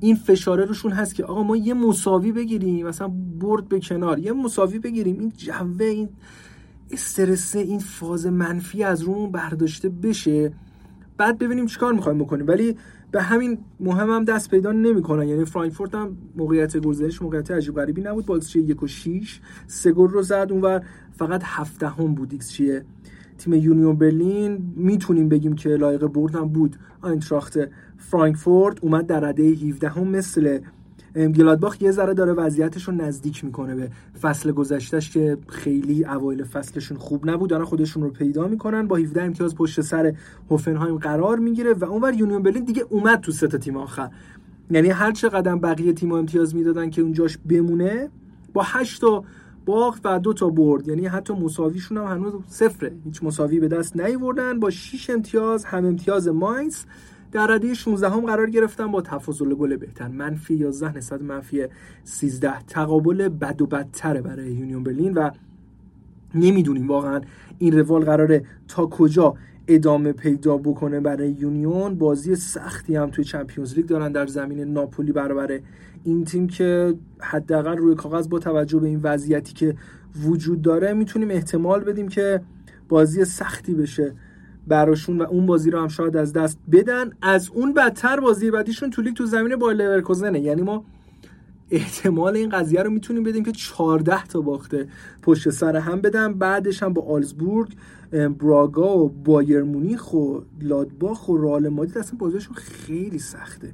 [0.00, 3.08] این فشاره روشون هست که آقا ما یه مساوی بگیریم مثلا
[3.40, 5.18] برد به کنار یه مساوی بگیریم.
[5.18, 6.08] این جوه این
[6.90, 10.52] استرس این فاز منفی از رومون برداشته بشه.
[11.16, 12.46] بعد ببینیم چیکار می‌خوایم بکنیم.
[12.48, 12.76] ولی
[13.10, 15.28] به همین مهم هم دست پیدا نمی‌کنن.
[15.28, 18.26] یعنی فرانکفورت هم موقعیت گلزنیش موقعیت عجیب غریبی نبود.
[18.26, 20.48] با ایکس یک و 6 سه گل رو زد.
[20.50, 22.32] اونور فقط هفته بود.
[22.32, 22.60] ایکس
[23.38, 24.72] تیم یونیون برلین.
[24.76, 26.76] می‌تونیم بگیم که لایق برد هم بود.
[27.02, 27.58] آینتراخت
[27.98, 30.58] فرانکفورت اومد در رده 17 هم مثل
[31.16, 36.96] گلادباخ یه ذره داره وضعیتش رو نزدیک می‌کنه به فصل گذشتهش که خیلی اوایل فصلشون
[36.96, 38.86] خوب نبود دارن خودشون رو پیدا می‌کنن.
[38.86, 40.14] با 17 امتیاز پشت سر
[40.50, 44.10] هوفنهایم قرار می‌گیره و اونور یونیون برلین دیگه اومد تو سه تیم آخر.
[44.70, 48.08] یعنی هر چه قدم بقیه تیم امتیاز می‌دادن که اونجاش بمونه
[48.52, 49.24] با 8 تا
[49.66, 50.88] باخت و دو تا برد.
[50.88, 52.92] یعنی حتی مساویشون هم هنوز صفره.
[53.04, 54.60] هیچ مساوی به دست نیوردن.
[54.60, 56.76] با 6 امتیاز هم امتیاز ماینز.
[57.36, 60.08] در رده 16 هم قرار گرفتن با تفاضل گل بهتر.
[60.08, 61.66] منفی 11 نسبت منفی
[62.04, 65.30] 13 تقابل بد و بدتره برای یونیون برلین و
[66.34, 67.20] نمی‌دونیم واقعا
[67.58, 69.34] این روال قراره تا کجا
[69.68, 71.94] ادامه پیدا بکنه برای یونیون.
[71.94, 75.60] بازی سختی هم توی چمپیونز لیگ دارن در زمین ناپولی برابر
[76.04, 79.76] این تیم که حداقل روی کاغذ با توجه به این وضعیتی که
[80.24, 82.40] وجود داره می‌تونیم احتمال بدیم که
[82.88, 84.14] بازی سختی بشه
[84.66, 87.10] براشون و اون بازی رو هم شاید از دست بدن.
[87.22, 90.84] از اون بدتر بازی بعدیشون تو لیگ تو زمین با لورکوزنه یعنی ما
[91.70, 94.88] احتمال این قضیه رو می‌تونیم بدیم که 14 تا باخته
[95.22, 96.34] پشت سر هم بدن.
[96.34, 97.72] بعدش هم با آلزبورگ
[98.10, 103.72] براگا و بایر مونیخ و لادباخ و رال مادید اصلا بازیشون خیلی سخته.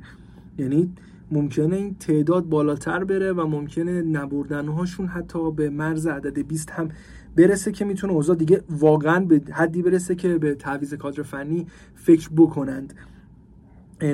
[0.59, 0.93] یعنی
[1.31, 6.89] ممکنه این تعداد بالاتر بره و ممکنه نبردنهاشون حتی به مرز عدد 20 هم
[7.37, 12.29] برسه که می‌تونه اوضاع دیگه واقعا به حدی برسه که به تعویض کادر فنی فکر
[12.37, 12.95] بکنند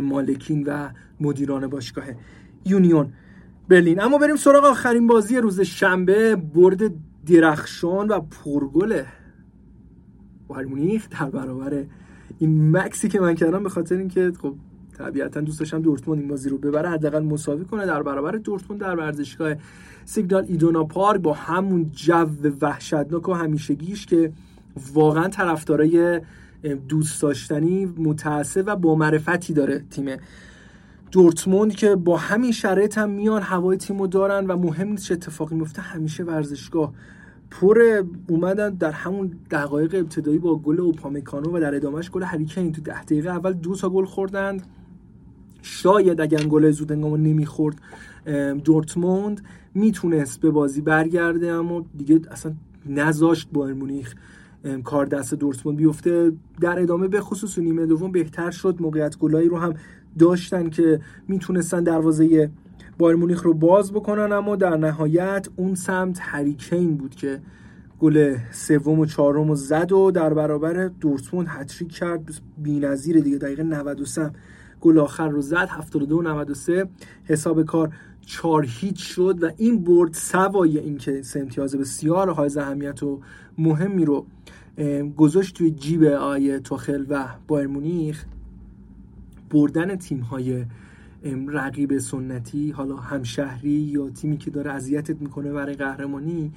[0.03, 0.89] مالکین و
[1.21, 2.05] مدیران باشگاه
[2.65, 3.13] یونیون
[3.69, 4.01] برلین.
[4.01, 6.93] اما بریم سراغ آخرین بازی روز شنبه برد
[7.27, 9.03] درخشان و پرگل
[10.49, 11.85] بایر در برابر
[12.39, 14.55] این مکسی که من کردم به خاطر اینکه خب
[14.99, 18.97] طبیعتا دوست داشتم دورتموند این بازی رو ببره حداقل مساوی کنه در برابر دورتموند در
[18.97, 19.55] ورزشگاه
[20.05, 22.27] سیگنال ایدونا پارک با همون جو
[22.61, 24.33] وحشتناک و همیشگیش که
[24.95, 26.21] واقعا طرفدارای
[26.89, 30.17] دوست داشتنی متعصب و با معرفتی داره تیم
[31.13, 35.57] دورتموند که با همین شرایط هم میان هوای تیمو دارن و مهم نیست چه اتفاقی
[35.57, 36.93] میفته همیشه ورزشگاه
[37.51, 38.71] پر اومدن.
[38.71, 43.31] در همون دقایق ابتدایی با گل اوپامکانو و در ادامهش گل هریکین تو ده دقیقه
[43.31, 44.67] اول دو تا گل خوردند.
[45.63, 47.77] شاید اگر گل زود نمی‌خورد
[48.65, 49.41] دورتموند
[49.75, 52.53] می‌تونست به بازی برگرده اما دیگه اصلا
[52.87, 54.15] نذاشت با مونیخ
[54.85, 56.33] کار دست دورتموند بیفته.
[56.61, 58.77] در ادامه به خصوص نیمه دوم بهتر شد.
[58.81, 59.75] موقعیت گلایی رو هم
[60.19, 62.51] داشتن که می‌تونستن دروازه
[62.99, 67.41] بایر مونیخ رو باز بکنن اما در نهایت اون سمت هریکین بود که
[68.01, 72.41] گل سوم و چهارم و زد و در برابر دورتموند هتریک کرد.
[72.59, 74.31] بی‌نظیر دیگه دقیقه 93
[74.81, 76.89] گل آخر رو زد 72 93
[77.25, 77.93] حساب کار
[78.27, 83.21] 4 هیچ شد و این برد سوای اینکه سه امتیاز بسیار های اهمیت و
[83.59, 84.27] مهمی رو
[85.17, 88.25] گذاشت توی جیب آیه توخل و بایر مونیخ.
[89.51, 90.65] بردن تیم های
[91.49, 96.53] رقیب سنتی حالا همشهری یا تیمی که داره اذیتت می‌کنه برای قهرمانی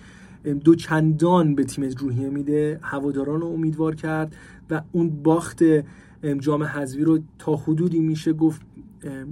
[0.63, 2.79] دو چندان به تیم روحیه میده.
[2.81, 4.35] هواداران رو امیدوار کرد
[4.69, 5.63] و اون باخت
[6.39, 8.61] جام حذفی رو تا حدودی میشه گفت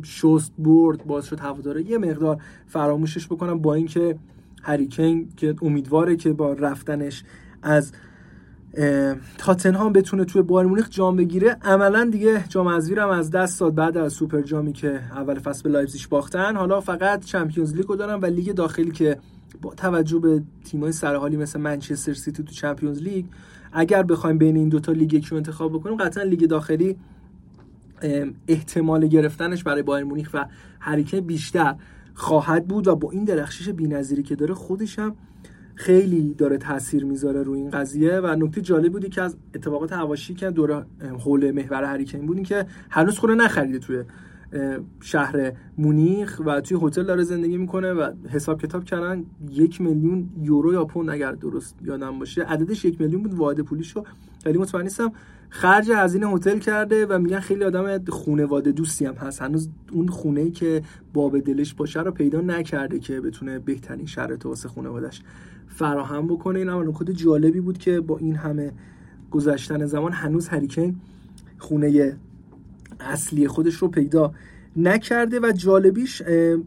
[0.04, 4.18] شست برد باعث شد هوادارا یه مقدار فراموشش بکنم با اینکه
[4.64, 7.24] هری کین که امیدواره که با رفتنش
[7.62, 7.92] از
[9.38, 11.58] تاتنهام بتونه توی بایرن مونیخ جام بگیره.
[11.62, 15.64] عملا دیگه جام حذفی هم از دست داد بعد از سوپر جامی که اول فصل
[15.64, 16.56] به لایپزیگ باختن.
[16.56, 19.18] حالا فقط چمپیونز لیگو دارن و لیگ داخلی که
[19.62, 23.26] با توجه به تیمای سرحالی مثل منچستر سیتی تو چمپیونز لیگ
[23.72, 26.98] اگر بخوایم بین این دوتا لیگ یکی انتخاب بکنیم قطعا لیگ داخلی
[28.48, 30.46] احتمال گرفتنش برای بایر مونیخ و
[30.80, 31.76] هریکه بیشتر
[32.14, 35.16] خواهد بود و با این درخشش بی‌نظیری که داره خودش هم
[35.76, 40.34] خیلی داره تاثیر می‌ذاره روی این قضیه و نکته جالب بودی که از اتفاقات هواشی
[40.34, 40.86] که دوره
[41.20, 44.04] حول محور هریکین بودین که هنوز خونه نخریده توی
[45.02, 50.74] شهر مونیخ و توی هتل داره زندگی می‌کنه و حساب کتاب کردن یک میلیون یورو
[50.74, 52.44] یا پوند اگر درست یادم باشه.
[52.44, 54.04] عددش یک میلیون بود واحد پولیشو.
[54.46, 55.12] ولی مطمئن نیستم
[55.50, 59.42] خرج هزینه هتل کرده و میگن خیلی آدم خونواده دوستی هم هست.
[59.42, 60.82] هنوز اون خونه که
[61.14, 65.22] باب دلش باشه رو پیدا نکرده که بتونه بهترین شرایط واسه خونوادش
[65.68, 66.60] فراهم بکنه.
[66.60, 68.72] این هم نکته جالبی بود که با این همه
[69.32, 70.96] گذشتن زمان هنوز هریکن
[71.58, 72.18] خونه
[73.00, 74.34] اصلی خودش رو پیدا
[74.76, 76.22] نکرده و جالبیش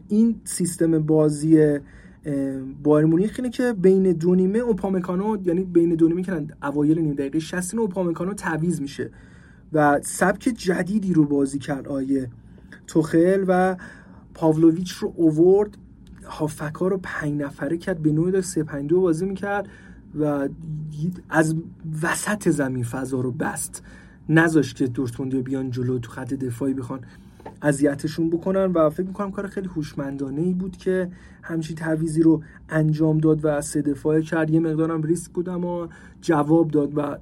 [0.07, 1.79] این سیستم بازی
[2.83, 7.13] بایر مونیخ اینه که بین دو نیمه اوپامکانو یعنی بین دو نیمه که اوایل نیم
[7.13, 9.09] دقیقه 60 اوپامکانو تعویض میشه
[9.73, 12.29] و سبک جدیدی رو بازی کرد آیه
[12.87, 13.75] توخل و
[14.33, 15.77] پاولویچ رو اوورد.
[16.25, 19.67] هافکا رو پنج نفره کرد به نوعی داشت 3 5 بازی می‌کرد
[20.19, 20.49] و
[21.29, 21.55] از
[22.03, 23.83] وسط زمین فضا رو بست.
[24.29, 26.99] نذاشت که دورتموندی بیان جلو تو خط دفاعی بخوان
[27.61, 31.09] اذیتشون بکنن و فکر می‌کنم کار خیلی هوشمندانه ای بود که
[31.41, 34.49] همچین تعویزی رو انجام داد و سه دفاعه کرد.
[34.49, 35.89] یه مقدارم ریسک بود اما
[36.21, 37.17] جواب داد و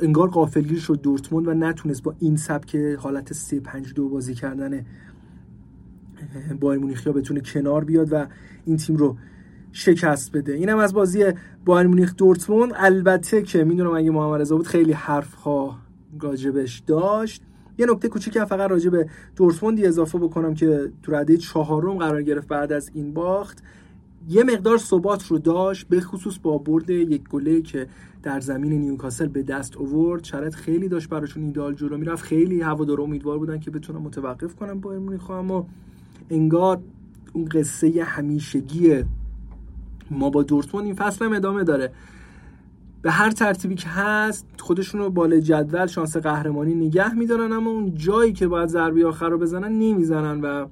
[0.00, 4.86] انگار قافلگیر شد دورتموند و نتونست با این سبک حالت 3 5 2 بازی کردن
[6.60, 8.26] بایر مونیخیا بتونه کنار بیاد و
[8.64, 9.16] این تیم رو
[9.72, 10.52] شکست بده.
[10.52, 11.24] اینم از بازی
[11.64, 12.72] بایر مونیخ دورتموند.
[12.76, 15.78] البته که می‌دونم اگه محمد بود خیلی حرف ها
[16.20, 17.42] راجبش داشت.
[17.78, 22.48] یه نکته کوچیک فقط راجع به دورتموندی اضافه بکنم که تو رده چهارم قرار گرفت
[22.48, 23.62] بعد از این باخت.
[24.28, 27.86] یه مقدار ثبات رو داشت به خصوص با برد یک گله که
[28.22, 32.24] در زمین نیوکاسل به دست اوورد شرط خیلی داشت براشون ایدال جلو می‌رفت.
[32.24, 35.66] خیلی هوادار امیدوار بودن که بتونن متوقف کنم با مونیخ اما
[36.30, 36.80] انگار
[37.32, 39.04] اون قصه همیشگی
[40.10, 41.92] ما با دورتموند این فصل هم ادامه داره.
[43.02, 47.94] به هر ترتیبی که هست خودشون رو بالا جدول شانس قهرمانی نگه میدارن اما اون
[47.94, 50.66] جایی که باید ضربه آخر رو بزنن نمی‌زنن و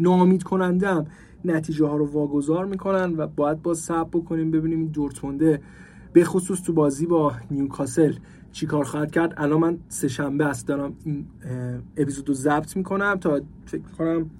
[0.00, 1.06] ناامید کننده هم
[1.44, 5.60] نتیجه ها رو واگذار می‌کنن و باید با صبر بکنیم ببینیم دورتمونده
[6.12, 8.14] به خصوص تو بازی با نیوکاسل
[8.52, 9.34] چیکار خواهد کرد.
[9.36, 11.26] الان من سه شنبه است دارم این
[11.96, 14.30] اپیزود رو ضبط می‌کنم تا فکر کنم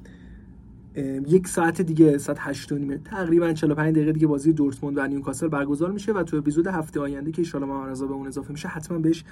[1.29, 5.49] یک ساعت دیگه ساعت 8 و نیمه تقریبا 45 دقیقه دیگه بازی دورتموند و نیوکاسل
[5.49, 8.69] برگزار میشه و تو اپیزود هفته آینده که ان ما رضا به اون اضافه میشه
[8.69, 9.25] حتما بهش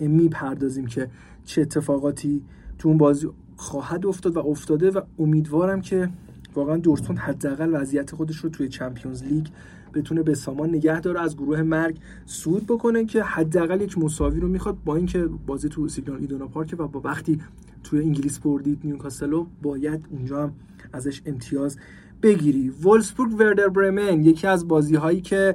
[0.00, 1.10] می‌پردازیم که
[1.44, 2.42] چه اتفاقاتی
[2.78, 6.08] تو اون بازی خواهد افتاد و افتاده و امیدوارم که
[6.54, 9.46] واقعا دورتموند حداقل وضعیت خودش رو توی چمپیونز لیگ
[9.94, 14.48] بتونه به سامان نگه داره از گروه مرگ صعود بکنه که حداقل یک مساوی رو
[14.48, 17.40] می‌خواد با اینکه بازی تو سیگنال ایدونا پارک و با وقتی
[17.84, 20.52] توی انگلیس بردید نیوکاسلو باید اونجا هم
[20.92, 21.76] ازش امتیاز
[22.22, 22.68] بگیری.
[22.68, 25.54] وولسبورگ وردر برمن یکی از بازی هایی که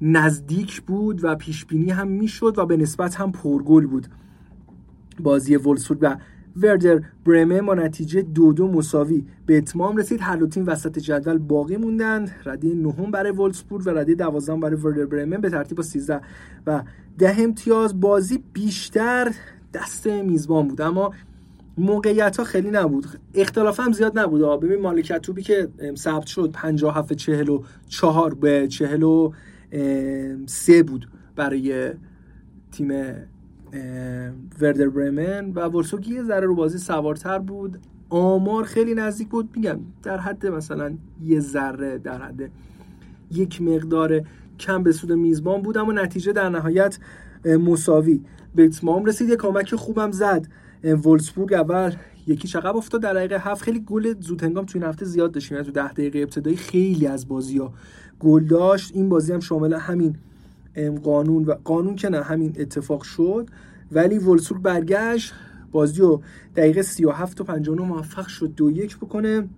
[0.00, 4.06] نزدیک بود و پیش بینی هم می‌شد و به نسبت هم پرگل بود
[5.20, 6.16] بازی وولسبورگ و
[6.56, 9.24] وردر برمن با نتیجه دو دو مساوی.
[9.46, 13.90] به اتمام رسید هر دو تیم وسط جدول باقی موندن رده نهم برای وولسبورگ و
[13.90, 16.20] رده دوازدهم برای وردر برمن به ترتیب با 13
[16.66, 16.82] و
[17.18, 19.32] ده امتیاز بازی بیشتر
[19.74, 20.80] دست میزبان بود.
[20.80, 21.12] اما
[21.78, 23.06] موقعیت ها خیلی نبود.
[23.34, 24.60] اختلاف هم زیاد نبود.
[24.60, 31.90] ببین مالکیت توبی که ثبت شد 57 44 به 43 بود برای
[32.72, 32.92] تیم
[34.60, 37.78] وردر برمن و ورسوگ یه ذره رو بازی سوارتر بود.
[38.08, 39.48] آمار خیلی نزدیک بود.
[39.56, 42.50] میگم در حد مثلا یه ذره در حد
[43.30, 44.20] یک مقدار
[44.58, 46.98] کم به سود میزبان بود اما نتیجه در نهایت
[47.44, 48.20] مساوی.
[48.54, 49.28] به اتمام رسید.
[49.28, 50.46] یه کامک خوبم زد.
[50.84, 51.92] وولسبورگ اول
[52.26, 53.62] یکی چقب افتاد در دقیقه هفت.
[53.62, 57.06] خیلی گل زود هنگام توی این هفته زیاد داشتیم یعنی تو ده دقیقه ابتدایی خیلی
[57.06, 57.72] از بازی ها
[58.20, 58.90] گل داشت.
[58.94, 60.16] این بازی هم شامل همین
[61.04, 63.48] قانون و قانون که نه همین اتفاق شد.
[63.92, 65.34] ولی وولسبورگ برگشت
[65.72, 66.22] بازی رو
[66.56, 69.48] دقیقه 37 و 59 موفق شد دو یک بکنه.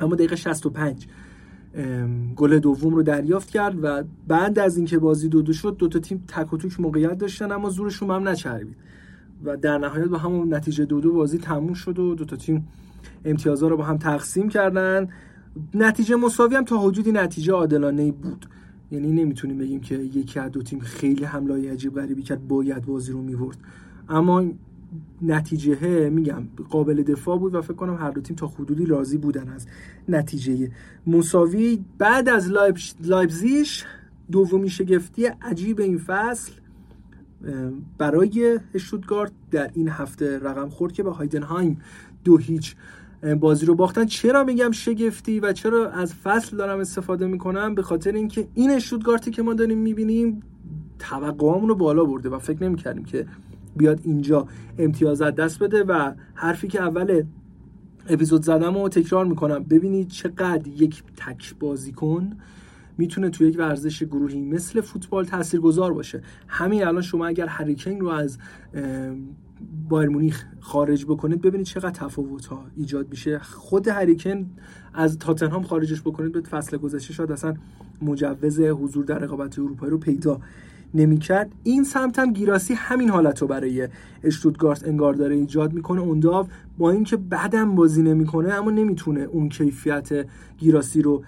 [0.00, 1.06] اما دقیقه 65
[2.36, 5.98] گل دوم رو دریافت کرد و بعد از اینکه بازی دو دو شد دو تا
[5.98, 8.76] تیم تک و توک موقعیت داشتن اما زورشون هم نچربید.
[9.44, 12.68] و در نهایت با همون نتیجه دو دو بازی تموم شد و دو تا تیم
[13.24, 15.08] امتیازها رو با هم تقسیم کردن.
[15.74, 18.46] نتیجه مساوی هم تا حدودی نتیجه عادلانه بود.
[18.94, 23.12] یعنی نمی‌تونیم بگیم که یکی از دو تیم خیلی حمله عجیب غریبی کرد باید بازی
[23.12, 23.58] رو می‌برد.
[24.08, 24.44] اما
[25.22, 29.48] نتیجه میگم قابل دفاع بود و فکر کنم هر دو تیم تا حدودی راضی بودن
[29.48, 29.66] از
[30.08, 30.70] نتیجه.
[31.06, 32.50] مساوی بعد از
[33.00, 33.84] لایپزیش
[34.32, 36.52] دومی شگفتی عجیب این فصل
[37.98, 41.80] برای اشتوتگارت در این هفته رقم خورد که به هایدنهایم
[42.24, 42.76] دو هیچ
[43.40, 44.06] بازی رو باختن.
[44.06, 49.30] چرا میگم شگفتی و چرا از فصل دارم استفاده می‌کنم؟ به خاطر اینکه این اشتوتگارتی
[49.30, 50.42] که ما داریم می‌بینیم
[50.98, 53.26] توقعامون رو بالا برده و فکر نمی‌کردیم که
[53.76, 54.46] بیاد اینجا
[54.78, 57.22] امتیازات دست بده و حرفی که اول
[58.08, 59.64] اپیزود زدم و تکرار می‌کنم.
[59.64, 62.36] ببینید چقدر یک تک بازیکن
[62.98, 66.22] می‌تونه توی یک ورزش گروهی مثل فوتبال تاثیرگذار باشه.
[66.48, 68.38] همین الان شما اگر هریکین رو از
[69.88, 73.38] بایر مونیخ خارج بکنید ببینید چقدر تفاوت ها ایجاد میشه.
[73.38, 74.46] خود هریکن
[74.94, 77.54] از تاتنهام خارجش بکنید به فصل گذشته شاید اصلا
[78.02, 80.40] مجوز حضور در رقابت اروپایی رو پیدا
[80.94, 81.52] نمی‌کرد.
[81.62, 83.88] این سمت هم گیراسی همین حالت رو برای
[84.22, 86.00] اشتوتگارت انگار داره ایجاد می‌کنه.
[86.00, 86.46] اونداو
[86.78, 90.26] با اینکه بعدم بازی نمی‌کنه اما نمی‌تونه اون کیفیت
[90.58, 91.22] گیراسی رو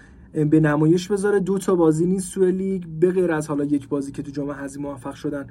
[0.50, 1.40] به نمایش بذاره.
[1.40, 2.84] دو تا بازی نیست توی لیگ.
[3.00, 5.46] به غیر از حالا یک بازی که تو جام حذفی موفق شدن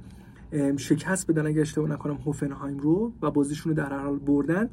[0.77, 4.69] شکست بدن اگه اشتباه نکنم هوفنهایم رو و بازیشون رو در هر حال بردن.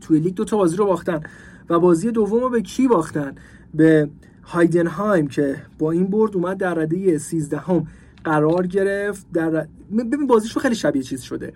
[0.00, 1.20] توی لیگ دو تا بازی رو باختن
[1.68, 3.34] و بازی دوم رو به کی باختن؟
[3.74, 4.08] به
[4.44, 7.86] هایدنهایم که با این برد اومد در رده 13 هم
[8.24, 9.26] قرار گرفت.
[9.32, 9.66] در
[9.98, 11.52] ببین بازیشون خیلی شبیه چیز شده.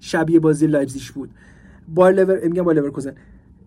[0.00, 1.30] شبیه بازی لایپزیگ بود.
[1.94, 3.14] بایر لور میگم بایر لورکوزن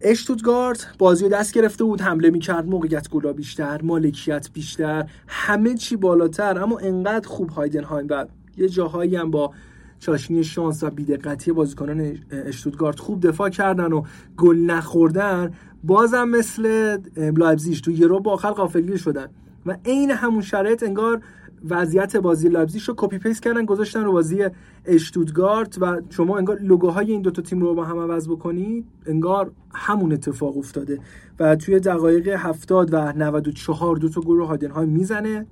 [0.01, 5.95] اشتوتگارت بازی رو دست گرفته بود حمله می‌کرد موقعیت گلا بیشتر مالکیت بیشتر همه چی
[5.95, 8.25] بالاتر اما انقدر خوب هایدنهایم و
[8.57, 9.51] یه جاهایی هم با
[9.99, 14.03] چاشنی شانس و بیدقتی بازیکنان اشتوتگارت خوب دفاع کردن و
[14.37, 15.51] گل نخوردن
[15.83, 19.27] بازم مثل لایپزیگ تو یه ربع آخر غافلگیر شدن.
[19.65, 21.21] و عین همون شرایط انگار
[21.69, 24.45] وضعیت بازی لایپزیگ رو copy paste کردن گذاشتن رو بازی
[24.85, 30.13] اشتوتگارت و شما انگار لوگوهای این دوتا تیم رو با هم عوض بکنید انگار همون
[30.13, 30.99] اتفاق افتاده.
[31.39, 35.45] و توی دقایق 70 و 94 دو تا گل رو هایدنهایم می‌زنه.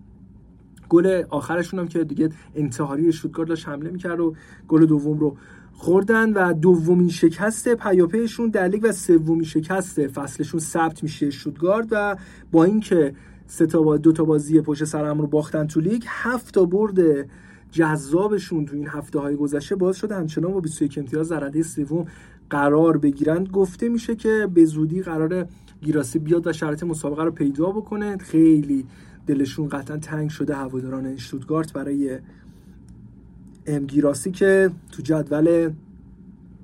[0.91, 4.35] گل آخرشون هم که دیگه انتحاری اشتوتگارت داشت حمله می‌کرد و
[4.67, 5.37] گل دوم رو
[5.73, 12.15] خوردن و دومین شکست پیاپیشون در لیگ و سومین شکست فصلشون ثبت میشه شوتگارد و
[12.51, 13.13] با اینکه
[13.47, 16.65] سه تا با دو تا بازی پشت سر هم رو باختن تو لیگ هفت تا
[16.65, 17.29] برد
[17.71, 20.15] جذابشون تو این هفته های گذشته باز شده.
[20.15, 22.05] همچنان با 21 امتیاز در رده سوم
[22.49, 25.47] قرار بگیرن گفته میشه که به زودی قرار
[25.81, 28.17] گیراسی بیاد و شرط مسابقه رو پیدا بکنه.
[28.17, 28.85] خیلی
[29.27, 32.19] دلشون قطعا تنگ شده هواداران اشتوتگارت برای
[33.87, 35.71] گیراسی که تو جدول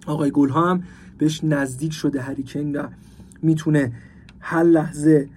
[0.08, 0.84] آقای گل هم
[1.18, 2.88] بهش نزدیک شده هریکن و
[3.42, 3.92] می‌تونه
[4.40, 5.30] هر لحظه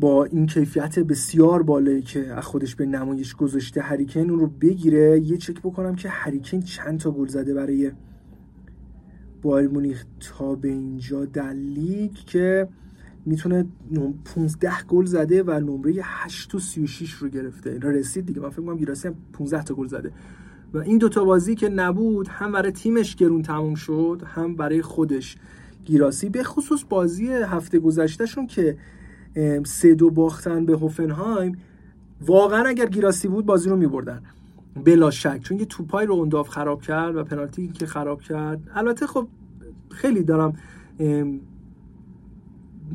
[0.00, 5.20] با این کیفیت بسیار بالایی که از خودش به نمایش گذاشته هریکن اون رو بگیره
[5.20, 7.92] یه چک بکنم که هریکن چند تا گل زده برای
[9.42, 12.68] بایر مونیخ تا به اینجا در لیگ که
[13.26, 13.66] می‌تونه
[14.24, 17.70] 15 گل زده و نمره 8 و 36 رو گرفته.
[17.70, 18.40] اینا رسید دیگه.
[18.40, 20.12] من فکر کنم گیراسی هم 15 تا گل زده.
[20.74, 25.36] و این دوتا بازی که نبود هم برای تیمش گرون تموم شد هم برای خودش
[25.84, 26.28] گیراسی.
[26.28, 28.78] به خصوص بازی هفته گذشتهشون که
[29.64, 31.58] سه دو باختن به هوفنهایم
[32.26, 34.22] واقعا اگر گیراسی بود بازی رو میبردن.
[34.84, 35.40] بلا شک.
[35.42, 38.70] چون یه توپای رو اونداف خراب کرد و پنالتی که خراب کرد.
[38.74, 39.28] البته خب
[39.90, 40.58] خیلی دارم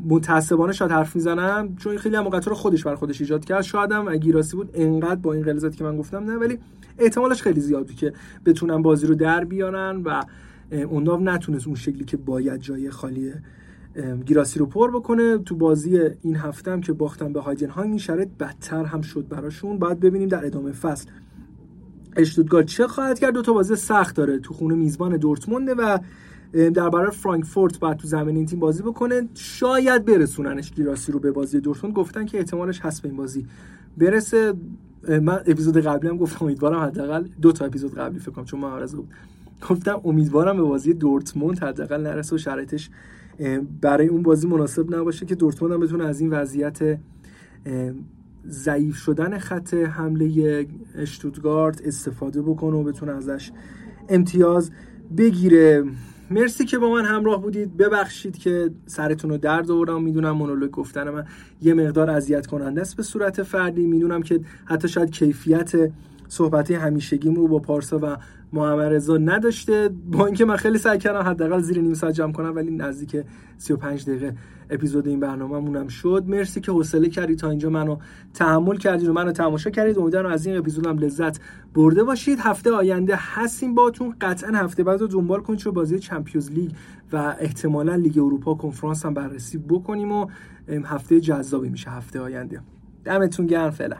[0.06, 3.62] متعصبانه شاید حرف می‌زنم چون خیلی هم رو خودش بر خودش ایجاد کرد.
[3.62, 6.58] شاید هم گیراسی بود انقدر با این غلظاتی که من گفتم نه ولی
[6.98, 8.12] احتمالش خیلی زیاد بود که
[8.46, 10.22] بتونن بازی رو در بیارن و
[10.72, 13.32] اونداو نتونست اون شکلی که باید جای خالی
[14.26, 15.38] گیراسی رو پر بکنه.
[15.38, 19.78] تو بازی این هفته هم که باختن به ها این شرط بدتر هم شد براشون.
[19.78, 21.08] باید ببینیم در ادامه فصل.
[22.16, 24.38] اشتوتگارت چه خواهد کرد؟ دو تا بازی سخت داره.
[24.38, 25.98] تو خونه میزبان دورتمونده و
[26.52, 29.28] در برای فرانکفورت بعد تو زمین این تیم بازی بکنه.
[29.34, 31.96] شاید برسوننش گیراسی رو به بازی دورتموند.
[31.96, 33.46] گفتن که احتمالش هست به این بازی
[33.98, 34.54] برسه.
[35.08, 38.96] من اپیزود قبلی هم گفتم امیدوارم حداقل دو تا اپیزود قبلی فکر کنم چون معارضه
[38.96, 39.08] بود.
[39.68, 42.90] گفتم امیدوارم به بازی دورتموند حداقل نرسه و شرایطش
[43.80, 46.98] برای اون بازی مناسب نباشه که دورتموند هم بتونه از این وضعیت
[48.48, 53.52] ضعیف شدن خط حمله اشتوتگارت استفاده بکنه و بتونه ازش
[54.08, 54.70] امتیاز
[55.16, 55.84] بگیره.
[56.30, 57.76] مرسی که با من همراه بودید.
[57.76, 60.02] ببخشید که سرتون رو درد آوردم.
[60.02, 61.24] می‌دونم مونولوگ گفتن من
[61.62, 63.86] یه مقدار اذیت کننده است به صورت فردی.
[63.86, 65.72] می‌دونم که حتی شاید کیفیت
[66.28, 68.16] صحبتی همیشگیم رو با پارسا و
[68.52, 69.90] محمد رضا نداشته.
[70.10, 73.24] با اینکه من خیلی سعی کردم حداقل زیر نیم ساعت جمع کنم ولی نزدیک
[73.58, 74.34] 35 دقیقه
[74.70, 76.24] اپیزود این برنامه مونم شد.
[76.26, 77.96] مرسی که حوصله کردید تا اینجا منو
[78.34, 79.98] تحمل کردید و منو تماشا کردید.
[79.98, 81.40] امیدوارم از این اپیزودم لذت
[81.74, 82.38] برده باشید.
[82.40, 85.58] هفته آینده هستیم باتون قطعا هفته بعد رو دنبال کنید.
[85.58, 86.70] چون بازی چمپیونز لیگ
[87.12, 90.26] و احتمالا لیگ اروپا کنفرانس هم بررسی بکنیم و
[90.84, 91.90] هفته جذابی میشه.
[91.90, 92.60] هفته آینده.
[93.04, 93.70] دمتون گرم.
[93.70, 93.96] فعلا.